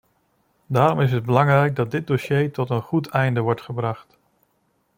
Daarom 0.67 1.01
is 1.01 1.11
het 1.11 1.25
belangrijk 1.25 1.75
dat 1.75 1.91
dit 1.91 2.07
dossier 2.07 2.51
tot 2.51 2.69
een 2.69 2.81
goed 2.81 3.07
einde 3.07 3.39
wordt 3.41 3.61
gebracht. 3.61 4.17